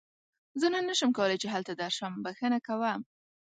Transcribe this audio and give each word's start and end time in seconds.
زه 0.59 0.67
نن 0.73 0.83
نشم 0.89 1.11
کولی 1.17 1.37
چې 1.41 1.47
هلته 1.53 1.73
درشم، 1.81 2.13
بښنه 2.23 2.59
کوه. 2.67 2.93